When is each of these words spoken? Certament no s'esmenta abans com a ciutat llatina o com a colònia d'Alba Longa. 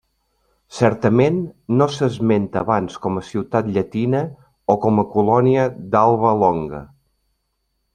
Certament 0.77 1.37
no 1.81 1.87
s'esmenta 1.97 2.65
abans 2.65 2.97
com 3.05 3.21
a 3.21 3.25
ciutat 3.29 3.71
llatina 3.77 4.25
o 4.77 4.81
com 4.87 5.05
a 5.05 5.09
colònia 5.15 5.71
d'Alba 5.95 6.39
Longa. 6.45 6.87